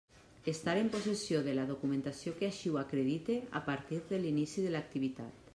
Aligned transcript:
Estar 0.51 0.73
en 0.83 0.87
possessió 0.95 1.41
de 1.49 1.53
la 1.59 1.67
documentació 1.73 2.35
que 2.41 2.49
així 2.53 2.73
ho 2.73 2.81
acredite 2.83 3.39
a 3.61 3.65
partir 3.71 4.03
de 4.15 4.25
l'inici 4.25 4.69
de 4.69 4.77
l'activitat. 4.79 5.43